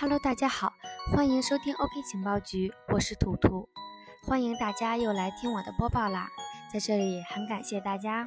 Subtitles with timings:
[0.00, 0.72] Hello，大家好，
[1.12, 3.68] 欢迎收听 OK 情报局，我是图图，
[4.26, 6.30] 欢迎大家又来听我的播报啦，
[6.72, 8.26] 在这里很感谢大家。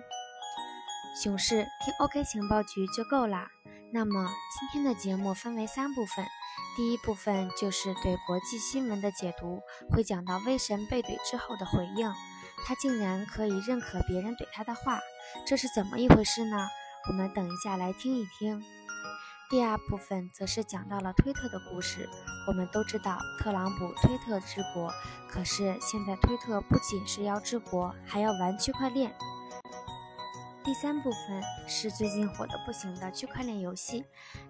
[1.19, 3.47] 熊市听 OK 情报局就够啦。
[3.91, 4.29] 那么
[4.59, 6.23] 今天的节目分为三部分，
[6.77, 9.59] 第一部分就是对国际新闻的解读，
[9.89, 12.13] 会讲到威神被怼之后的回应，
[12.67, 14.99] 他竟然可以认可别人怼他的话，
[15.47, 16.67] 这是怎么一回事呢？
[17.09, 18.63] 我们等一下来听一听。
[19.49, 22.09] 第二部分则是讲到了推特的故事。
[22.47, 24.91] 我们都知道特朗普推特治国，
[25.29, 29.13] 可是现在推特不仅是要治国，还要玩区块链。
[30.63, 34.05] 第三部分是最近火的不行的区块链游戏，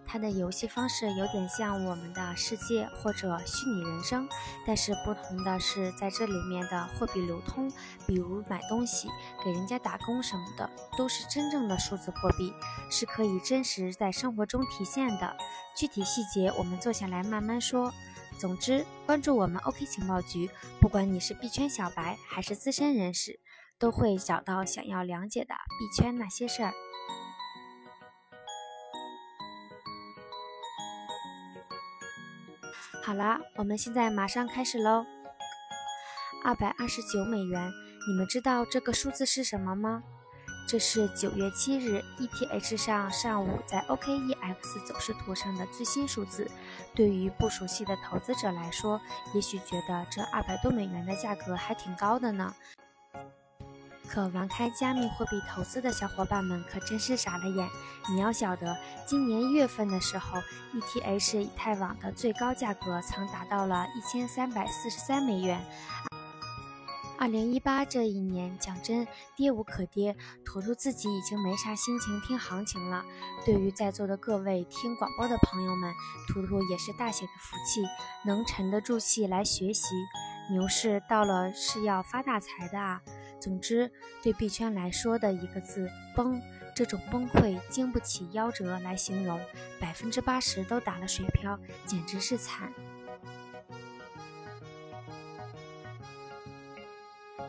[0.05, 4.30] 它的游戏方式有点像我们的世界或者虚拟人生，
[4.63, 7.67] 但是不同的是在这里面的货币流通，
[8.05, 9.08] 比如买东西、
[9.44, 12.53] 给人家打工什么的，都是真正的数字货币，
[12.92, 15.36] 是可以真实在生活中体现的。
[15.75, 17.92] 具体细节我们坐下来慢慢说。
[18.39, 23.39] 总之，关注我们 OK 情报局，不管你是币圈小白还是资深人士。
[23.84, 26.72] 都会找到想要了解的币圈那些事儿。
[33.04, 35.06] 好了，我们现在马上开始喽。
[36.45, 37.70] 二百二十九美元，
[38.08, 40.02] 你们知道这个数字是什么吗？
[40.66, 46.50] 这是九月七日 ETH 上上午在 OKEX 走势图上的最新数字。
[46.95, 49.02] 对于不熟悉的投资者来说，
[49.36, 52.56] 也许觉得这二百多美元的价格还挺高的呢。
[54.07, 57.67] 可玩开加密货币投资的小伙伴们可真是傻了眼！
[58.09, 60.39] 你要晓得，今年一月份的时候
[60.73, 65.65] ，ETH 以太网的最高价格曾达到了一千三百四十三美元。
[67.17, 73.05] 二零一八这一年，讲真，跌无可跌，图图自己已经没啥心情听行情了。
[73.45, 75.93] 对于在座的各位听广播的朋友们，
[76.27, 77.81] 图图也是大写的福气，
[78.25, 79.95] 能沉得住气来学习。
[80.52, 83.02] 牛市到了，是要发大财的啊！
[83.43, 83.92] 总之，
[84.23, 86.42] 对币圈来说的一个字“崩”，
[86.73, 89.37] 这种崩溃经不起夭折来形容，
[89.81, 92.71] 百分之八十都打了水漂，简直是惨。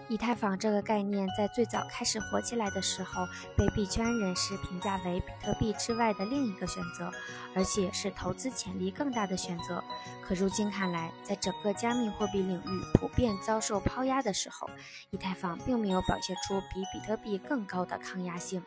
[0.09, 3.27] 以太坊这个概念在最早开始火起来的时候，
[3.57, 7.11] 被币圈人士评价为比特币之外的另一个选择，
[7.55, 9.83] 而且是投资潜力更大的选择。
[10.23, 14.69] 可如今看来，在整个加密货币领域普遍遭受抛压的时候，
[15.11, 18.63] 以太坊并没有表现出比比特币更高的抗压性。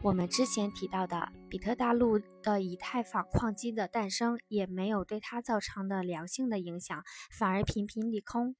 [0.00, 7.02] 我们之前提到的比特大陆的以太坊矿机的诞生，也没有对它造成的良性的影响，
[7.36, 8.54] 反而频频利空。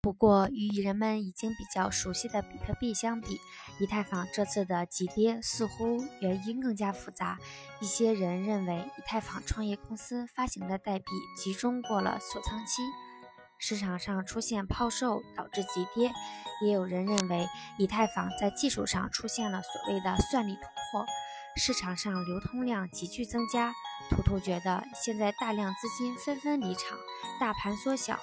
[0.00, 3.38] 不过，与人们已经比较熟悉的比特币相比，
[3.78, 7.38] 以太坊这次的急跌似乎原因更加复杂。
[7.82, 11.04] 一些人认为，以太坊创业公司发行的代币
[11.36, 12.80] 集中过了锁仓期。
[13.60, 16.10] 市场上出现抛售导致急跌，
[16.62, 17.46] 也有人认为
[17.78, 21.06] 以太坊在技术上出现了所谓的算力突破，
[21.56, 23.72] 市场上流通量急剧增加。
[24.08, 26.98] 图图觉得现在大量资金纷纷离场，
[27.38, 28.18] 大盘缩小，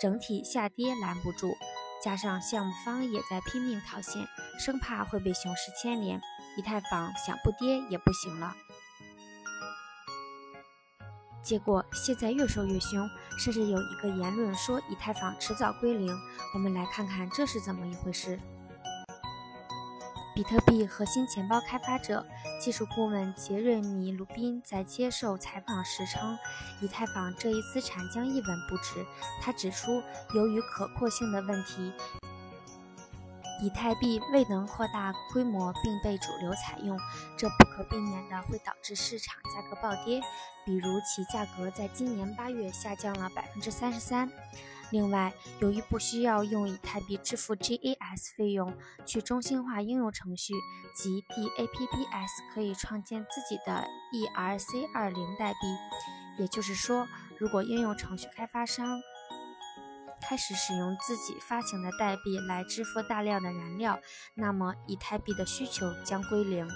[0.00, 1.56] 整体下跌拦不住，
[2.02, 4.26] 加上项目方也在拼命套现，
[4.58, 6.20] 生怕会被熊市牵连，
[6.56, 8.54] 以太坊想不跌也不行了。
[11.42, 13.08] 结果现在越说越凶，
[13.38, 16.14] 甚至有一个言论说以太坊迟早归零。
[16.54, 18.38] 我们来看看这是怎么一回事。
[20.34, 22.24] 比特币核心钱包开发者、
[22.60, 26.38] 技术顾问杰瑞米·鲁宾在接受采访时称，
[26.80, 29.04] 以太坊这一资产将一文不值。
[29.42, 30.02] 他指出，
[30.34, 31.92] 由于可扩性的问题。
[33.62, 36.98] 以太币未能扩大规模并被主流采用，
[37.36, 40.20] 这不可避免的会导致市场价格暴跌。
[40.64, 44.30] 比如其价格在今年八月下降了百分之三十三。
[44.90, 48.74] 另外，由于不需要用以太币支付 gas 费用，
[49.06, 50.52] 去中心化应用程序
[50.94, 55.58] 及 DApps 可以创建自己的 ERC20 代币。
[56.38, 57.06] 也就是说，
[57.38, 59.00] 如果应用程序开发商
[60.22, 63.98] 开始使用自己发行的代币来支付大量的燃料，
[64.34, 66.68] 那么以太币的需求将归零。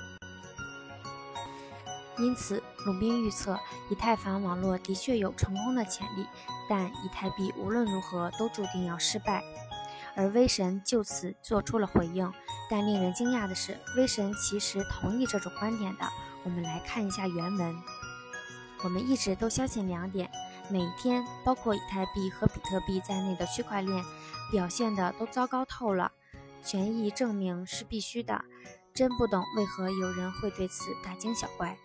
[2.18, 3.58] 因此，鲁宾预测
[3.90, 6.26] 以太坊网络的确有成功的潜力，
[6.68, 9.42] 但以太币无论如何都注定要失败。
[10.16, 12.32] 而威神就此做出了回应，
[12.70, 16.08] 但令人惊讶的是，威神其实同意这种观点的。
[16.44, 17.76] 我们来看一下原文。
[18.84, 20.30] 我们一直都相信两点。
[20.70, 24.04] 每天，包括以太币和比特币在内的区块链
[24.50, 26.12] 表现的都糟糕透了。
[26.62, 28.44] 权益证明是必须的，
[28.94, 31.76] 真不懂为何有人会对此大惊小怪。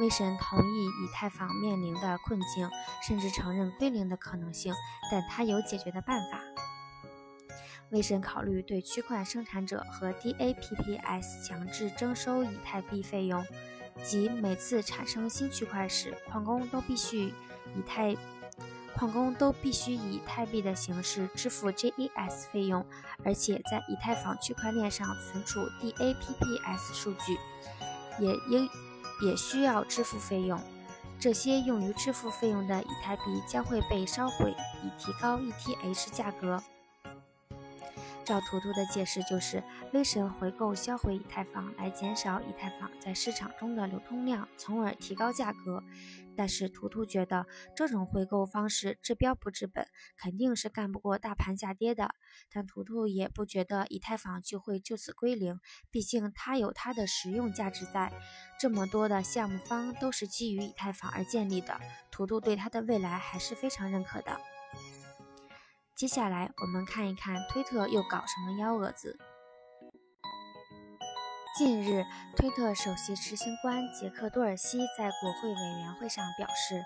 [0.00, 2.70] 威神同意以太坊面临的困境，
[3.02, 4.74] 甚至承认归零的可能性，
[5.10, 6.40] 但他有解决的办法。
[7.90, 13.42] 威神考虑对区块生产者和 DApps 强制征收以太币费用，
[14.02, 17.32] 即每次产生新区块时，矿工都必须
[17.74, 18.16] 以太
[18.96, 22.84] 矿工都必须以太币的形式支付 Gas 费用，
[23.24, 27.38] 而且在以太坊区块链上存储 DApps 数据，
[28.18, 28.68] 也应。
[29.20, 30.56] 也需要支付费用，
[31.18, 34.54] 这些用于支付费用的以太币将会被烧毁，
[34.84, 36.62] 以提高 ETH 价格。
[38.28, 39.64] 照图图的解释，就是
[39.94, 45.82] 威神回购销毁以太坊，来减少以太坊在市场中的流通量，从而提高价格。
[46.36, 49.88] 但是图图觉得这种回购方式治标不治本，
[50.18, 52.10] 肯定是干不过大盘下跌的。
[52.52, 55.58] 但图图也不觉得以太坊就会就此归零，
[55.90, 58.12] 毕竟它有它的实用价值在。
[58.60, 64.38] 这么多的项目方都是基于以太坊而建立的，图图对它的未来还是非常认可的。
[65.98, 69.18] 接下来我们看一看推特又搞什么幺蛾子。
[71.56, 72.06] 近日，
[72.36, 76.84] 推特首席执行官杰克多尔西在国会委员会上表示，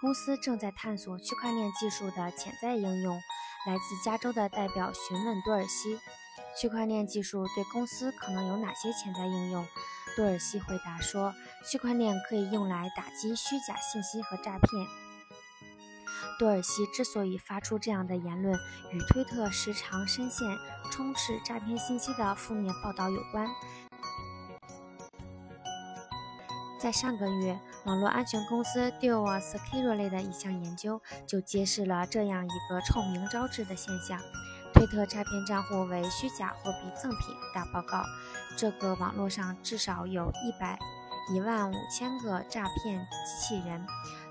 [0.00, 3.20] 公司正在探索区块链技术的潜在应用。
[3.66, 5.98] 来自加州的代表询问多尔西，
[6.58, 9.66] 区块链技术对公司可能有哪些潜在应用？
[10.16, 11.34] 多尔西回答说，
[11.70, 14.86] 区块链可以用来打击虚假信息和诈骗。
[16.38, 18.58] 多尔西之所以发出这样的言论，
[18.92, 20.46] 与推特时常深陷
[20.90, 23.48] 充斥诈骗信息的负面报道有关。
[26.80, 34.20] 在上个月，网络安全公司 Duo Security 的一项研究就揭示了这样一个臭名昭著的现象：
[34.72, 38.04] 推特诈骗账户为虚假货币赠品大报告。
[38.56, 40.78] 这个网络上至少有一百
[41.34, 43.84] 一万五千个诈骗机器人。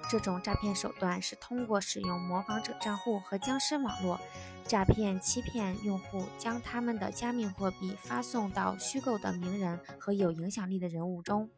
[0.10, 4.20] 这种诈骗手段是通过使用模仿者账户和僵尸网络
[4.66, 11.50] 诈骗、欺骗用户，将他们的加密货币发送到虚构的名人和有影响力的人物中。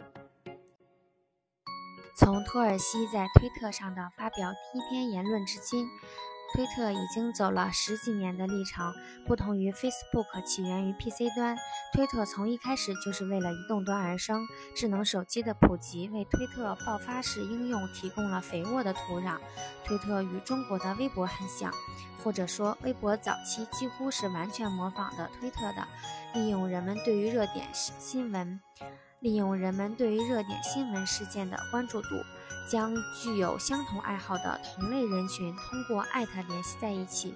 [2.17, 5.87] 从托尔西在推特上的发表第一篇言论至今。
[6.53, 8.93] 推特已经走了十几年的历程，
[9.25, 11.55] 不同于 Facebook 起源于 PC 端，
[11.93, 14.45] 推特从一开始就是为了移动端而生。
[14.75, 19.37] 智能手机的普及为推特爆发式应用提供了肥沃的土壤。
[19.85, 21.73] 推特与中国的微博很像，
[22.23, 25.87] 或者说微博早期几乎是完全模仿的推特的，
[26.33, 28.59] 利用人们对于热点新闻。
[29.19, 32.07] 利用人们对于热点新闻事件的关注度，
[32.69, 37.33] 将具有相同爱好的同类人群通过艾特联系在一起。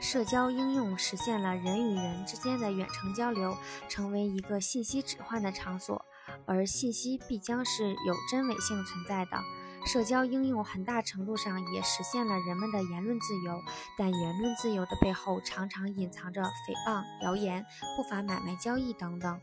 [0.00, 3.56] 社交应用实现了人与人之间的远程交流，
[3.88, 6.04] 成为一个信息置换的场所，
[6.44, 9.42] 而信息必将是有真伪性存在的。
[9.86, 13.58] 社交应用很大程度上也实现了人们的言论自由，
[13.98, 17.64] 但言论自由的背后常常隐藏着诽谤、谣言、
[17.96, 19.40] 不法买卖交易等等。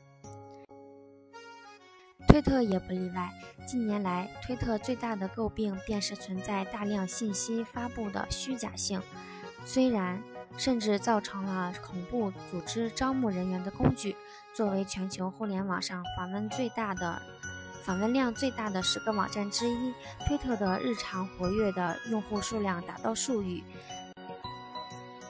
[2.28, 3.30] 推特也不例外。
[3.66, 9.02] 近年来，推特最大的诟病便是存在大量信息发布的虚假性，
[9.66, 10.22] 虽然
[10.58, 14.16] 甚至造成了恐怖组织招募人员的工具。
[14.54, 17.22] 作为全球互联网上访问最大的、
[17.84, 19.94] 访问量最大的十个网站之一，
[20.28, 23.64] 推特的日常活跃的用户数量达到数亿，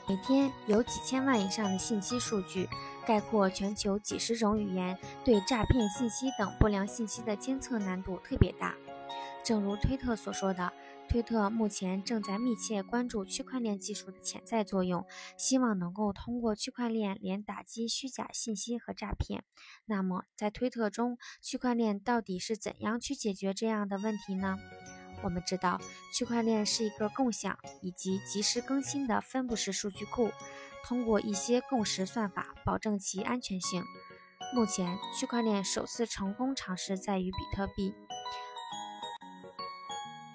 [0.08, 2.68] 每天有几千万以上的信息数据。
[3.06, 8.74] 概括全球几十种语言，对诈骗信息等不良信息的监测难度特别大。
[9.44, 10.72] 正如推特所说的，
[11.08, 15.04] 推特目前正在密切关注区块链技术的潜在作用，
[15.36, 19.42] 希望能够通过区块链连打击虚假信息和诈骗。
[19.86, 24.56] 那么，在推特中，区块链到底是怎样去解决这样的问题呢？
[25.24, 25.80] 我们知道，
[26.14, 30.30] 区块链是一个共享以及及时更新的分布式数据库。
[30.84, 33.82] 通过一些共识算法保证其安全性。
[34.54, 37.94] 目前，区块链首次成功尝试在于比特币。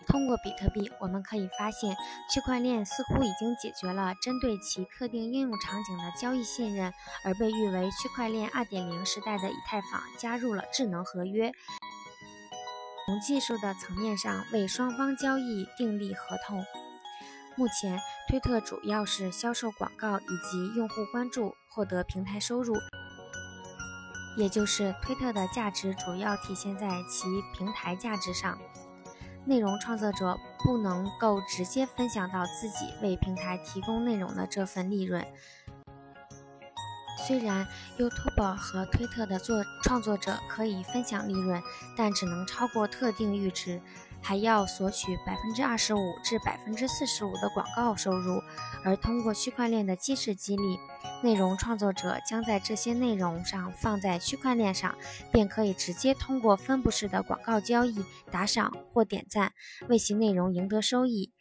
[0.08, 1.96] 通过比特币，我们可以发现，
[2.32, 6.94] 区块链似乎已经解决了针对其特定应用场景的交易信任，
[7.26, 11.52] 而被誉为区块链2.0时代的以太坊加入了智能合约，
[13.06, 16.66] 从技术的层面上为双方交易订立合同。
[17.58, 18.00] 目前，
[18.30, 22.76] 推特主要是销售广告以及用户关注，获得平台收入。
[24.38, 27.26] 也就是推特的价值主要体现在其
[27.58, 28.60] 平台价值上。
[29.44, 35.26] 内容创作者不能够直接分享到自己为平台提供内容的这份利润，
[37.26, 37.66] 虽然
[37.98, 41.60] YouTube 和推特的作创作者可以分享利润，
[41.98, 43.82] 但只能超过特定阈值，
[44.22, 48.42] 还要索取百分之二十五至百分之四十五的广告收入。
[48.84, 50.80] 而通过区块链的机制激励，
[51.24, 54.96] 内容创作者将在这些内容上放在区块链上，
[55.32, 59.54] 便可以直接通过分布式的广告交易、打赏或点赞，
[59.90, 61.34] 为其内容赢得收益，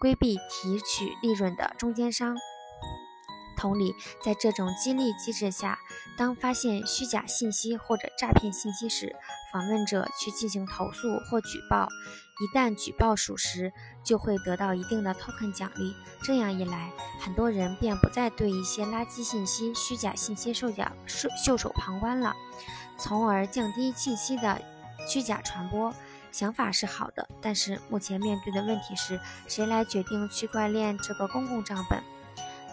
[0.00, 2.36] 规避提取利润的中间商。
[3.60, 5.78] 同理，在这种激励机制下，
[6.16, 9.14] 当发现虚假信息或者诈骗信息时，
[9.52, 11.86] 访问者去进行投诉或举报。
[12.40, 13.70] 一旦举报属实，
[14.02, 15.94] 就会得到一定的 token 奖励。
[16.22, 16.90] 这样一来，
[17.20, 22.32] 很多人便不再对一些垃圾信息、虚假信息受假袖袖手旁观了，
[22.98, 24.58] 从而降低信息的
[25.06, 25.94] 虚假传播。
[26.32, 32.02] 想法是好的，但是目前面对的问题是谁来决定区块链这个公共账本？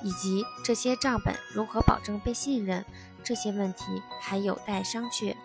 [0.03, 2.85] 以及这些账本如何保证被信任，
[3.23, 5.35] 这些问题还有待商榷。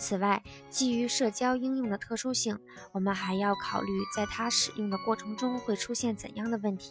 [0.00, 2.58] 此外，基于社交应用的特殊性，
[2.92, 6.90] 我们还要考虑在它使用的过程中会出现怎样的问题。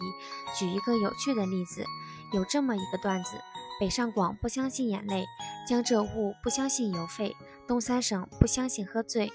[0.57, 1.86] 举一个有趣的例子，
[2.33, 3.31] 有这么一个段子：
[3.79, 5.25] 北上广不相信眼泪，
[5.67, 9.31] 江浙沪不相信邮费，东三省不相信喝醉。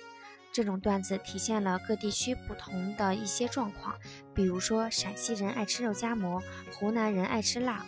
[0.53, 3.97] 这种段子体现了各地区不同的一些状况，
[4.35, 6.43] 比如说陕西人爱吃肉夹馍，
[6.75, 7.85] 湖南人爱吃辣。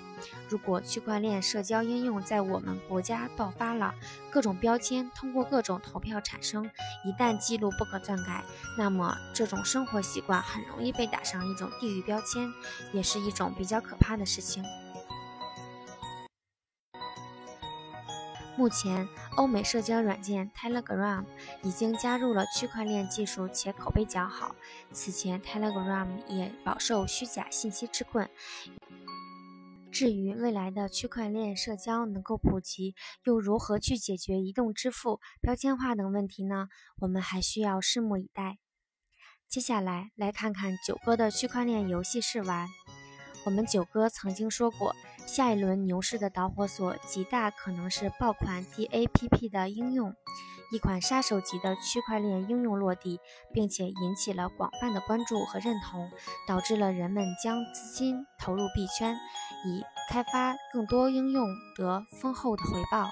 [0.48, 3.94] 如果区块链社交应用在我们国家爆发了，
[4.30, 6.70] 各种标签通过各种投票产生，
[7.04, 8.42] 一旦记录不可篡改，
[8.78, 12.50] 那么这种生活习惯很容易被打上一种地域标签，
[12.92, 14.62] 也是一种比较可怕的事情。
[18.56, 21.24] 目前，欧美社交软件 Telegram
[21.62, 24.54] 已经加入了区块链技术，且口碑较好。
[24.92, 28.30] 此前，Telegram 也饱受虚假信息之困。
[29.90, 36.68] 至于未来的区块链社交能够普及，又如何去解决移动支付、标签化等问题呢？
[37.00, 38.58] 我们还需要拭目以待。
[39.48, 42.68] 接下来，来看看九哥的区块链游戏试玩。
[43.44, 44.94] 我们九哥曾经说过。
[45.26, 50.14] 下一轮牛市的导火索极大可能是爆款 DAPP 的应用，
[50.70, 53.20] 一款杀手级的区块链应用落地，
[53.52, 56.10] 并且引起了广泛的关注和认同，
[56.46, 59.16] 导致了人们将资金投入币圈，
[59.66, 63.08] 以开发更多应用得丰厚的回报。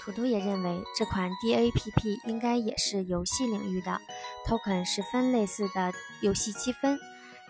[0.00, 4.00] 图图也认为这款 DAPP 应该也是游戏领域的
[4.46, 6.98] token 十分类似的游戏积分。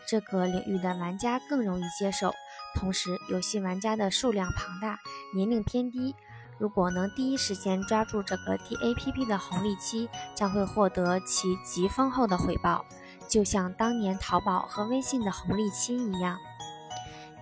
[0.06, 2.32] 这个领域的玩家更容易接受，
[2.74, 4.98] 同时游戏玩家的数量庞大，
[5.34, 6.14] 年龄偏低。
[6.58, 12.84] 如果能第一时间抓住这个 DAPP 的红利期，将会获得其极丰厚的回报，
[13.26, 16.38] 就像当年淘宝和微信的红利期一样。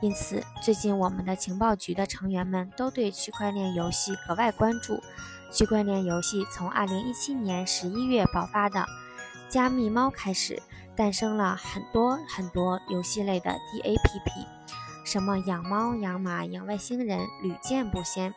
[0.00, 5.02] 因此，最近我们的情报局的成员们都对区块链游戏格外关注。
[5.52, 8.86] 区块链游戏从2017年11月爆发的
[9.50, 10.62] 加密猫开始。
[11.00, 14.46] 诞生了很多很多游戏类的 DAPP，
[15.02, 18.34] 什么养猫、养马、养外星人屡见不鲜，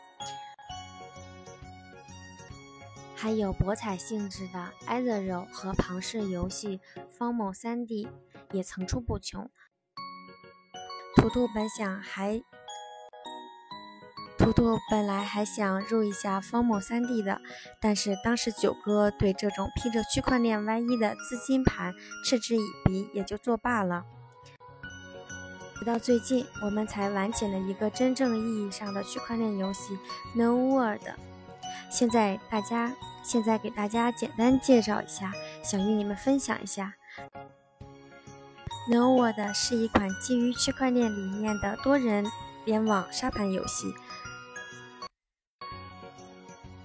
[3.18, 6.80] 还有博彩性质的 Ethereum 和庞氏游戏
[7.20, 8.08] Formo 3D
[8.54, 9.52] 也层出不穷。
[11.18, 12.42] 图图本想还。
[14.38, 17.40] 图图本来还想入一下方某三 D 的，
[17.80, 21.94] 但是当时九哥对这种披着区块链外衣的资金盘
[22.26, 24.04] 嗤之以鼻，也就作罢了。
[25.76, 29.98] 直到最近，我们才玩起了一个真正意义上的区块链游戏
[30.34, 31.02] No World。
[31.90, 35.32] 现在大家，现在给大家简单介绍一下，
[35.64, 36.96] 想与你们分享一下。
[38.90, 42.26] No World 是一款基于区块链理念的多人
[42.66, 43.94] 联网沙盘游戏。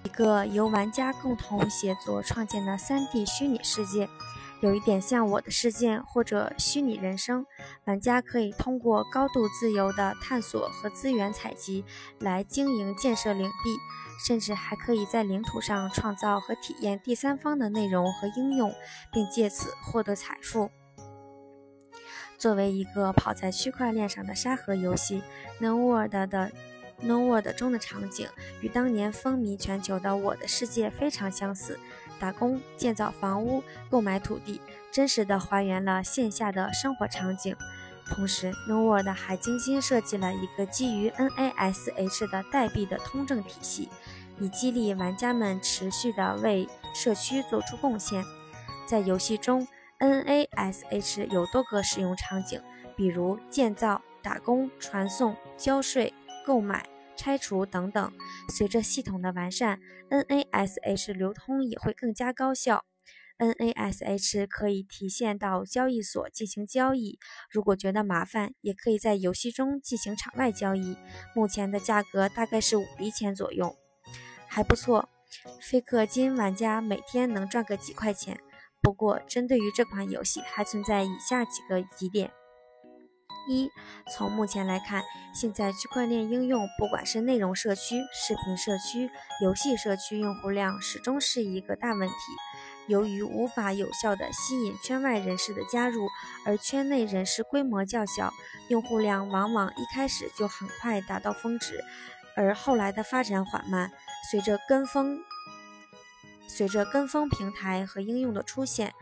[0.03, 4.09] 一个由玩家共同协作创建的 3D 虚拟世界，
[4.61, 7.45] 有一点像我的世界或者虚拟人生。
[7.85, 11.83] 玩家可以通过高度自由的探索和资源采集
[12.19, 13.77] 来经营建设领地，
[14.25, 18.73] 甚至还可以在领土上创造和体验第三方的内容和应用，
[19.11, 20.69] 并借此获得财富。
[22.37, 25.21] 作为一个跑在区块链上的沙盒游戏
[25.59, 26.51] ，No World 的。
[27.01, 28.27] No World 中的场景
[28.61, 31.79] 与当年风靡全球的《我的世界》非常相似，
[32.19, 37.55] 打工、建造房屋、购买土地，真实的还原了线下的生活场景。
[38.05, 43.89] 同时，No World 还精心设计了一个基于 NASH 的代币的通证体系，
[44.39, 48.23] 以激励玩家们持续的为社区做出贡献。
[48.87, 49.67] 在游戏中
[49.99, 52.61] ，NASH 有多个使用场景。
[52.95, 56.13] 比如建造、打工、传送、交税、
[56.49, 58.11] 购买、拆除等等。
[58.49, 59.79] 随着系统的完善
[60.09, 62.85] ，NASH 流通也会更加高效。
[63.37, 67.19] NASH 可以提现到交易所进行交易，
[67.51, 70.97] 如果觉得麻烦，也可以在游戏中进行场外交易。
[71.35, 73.75] 目前的价格大概是五厘钱左右，
[74.47, 75.07] 还不错。
[75.61, 78.39] 非氪金玩家每天能赚个几块钱。
[78.81, 82.31] 不过，针对于这款游戏，还存在以下几个疑点：
[83.49, 83.71] 一，
[84.15, 85.03] 从目前来看，
[85.33, 89.09] 现在区块链应用，不管是内容社区、视频社区、
[89.41, 92.13] 游戏社区，用户量始终是一个大问题。
[92.87, 96.07] 由于无法有效地吸引圈外人士的加入，
[96.45, 98.31] 而圈内人士规模较小，
[98.69, 101.83] 用户量往往一开始就很快达到峰值，
[102.35, 103.91] 而后来的发展缓慢。
[104.29, 105.19] 随着跟风，
[106.49, 108.93] 随着跟风平台和应用的出现，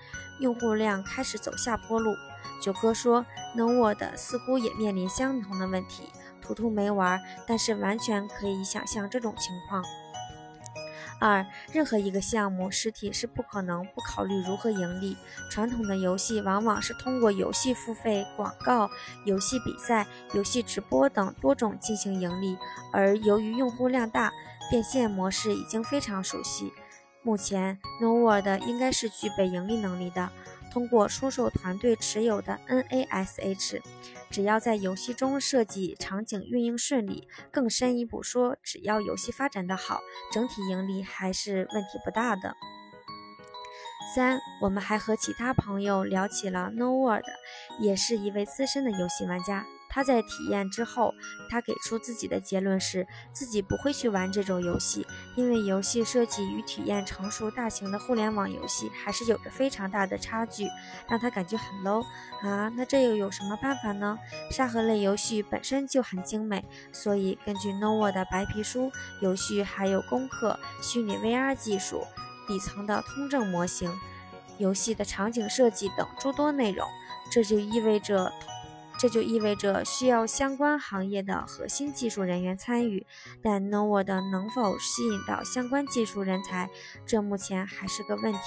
[0.41, 2.13] 用户量开始走下坡路。
[2.61, 3.25] 九哥说
[3.55, 6.03] ，NoWord 似乎也面临相同的问题。
[6.41, 9.83] 图图没玩，但是完全可以想象这种情况。
[11.19, 15.17] 二，任何一个项目实体是不可能不考虑如何盈利。
[15.49, 18.89] 传统的游戏往往是通过游戏付费、广告、
[19.25, 22.57] 游戏比赛、游戏直播等多种进行盈利，
[22.93, 24.31] 而由于用户量大，
[24.69, 26.71] 变现模式已经非常熟悉。
[27.27, 30.29] 目前，NoWord 应该是具备盈利能力的。
[30.71, 33.81] 通过出售团队持有的 NASH，
[34.29, 39.99] 只要在游戏中设计场景运营顺利，更深一步说，只要游戏发展的好，
[40.31, 42.55] 整体盈利还是问题不大的。
[44.15, 47.25] 三，我们还和其他朋友聊起了 NoWord，
[47.81, 49.65] 也是一位资深的游戏玩家。
[49.89, 51.13] 他在体验之后，
[51.49, 60.67] 他给出自己的结论是，自己不会去玩这种游戏，因为游戏设计与体验成熟大型的互联网游戏还是有着非常大的差距，
[61.09, 62.05] 让他感觉很 low
[62.41, 62.69] 啊。
[62.75, 64.17] 那这又有什么办法呢？
[64.51, 72.03] 沙盒类游戏本身就很精美，所以根据 Nova 的白皮书，游戏还有攻克、虚拟 VR 技术、
[72.47, 73.91] 底层的通证模型、
[74.57, 76.87] 游戏的场景设计等诸多内容，
[77.31, 78.31] 这就意味着。
[78.99, 83.05] 这就意味着需要相关行业的核心技术人员参与，
[83.41, 86.69] 但 NoWord 能否吸引到相关技术人才，
[87.05, 88.39] 这目前还是个问题。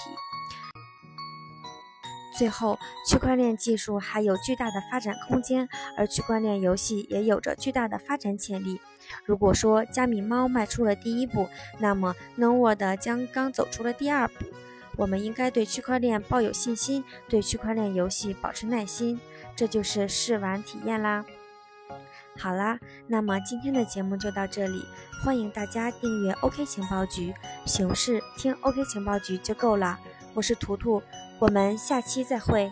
[2.37, 8.81] 最后，区块链技术还有巨大的发展空间，而区块链游戏也有着巨大的发展潜力。
[9.25, 14.47] 如果说加密猫迈出了第一步，那么 NoWord 将刚走出了第二步。
[14.97, 19.21] 我们应该对区块链抱有信心，对区块链游戏保持耐心。
[19.61, 21.23] 这就是试玩体验啦。
[22.38, 24.87] 好啦，那么今天的节目就到这里，
[25.23, 27.35] 欢迎大家订阅 OK 情报局，
[27.66, 30.01] 熊市听 OK 情报局就够了。
[30.33, 31.03] 我是图图，
[31.38, 32.70] 我们下期再会。